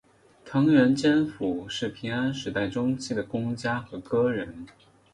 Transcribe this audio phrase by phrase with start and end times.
[0.43, 4.65] 藤原兼辅是平安时代中期的公家和歌人。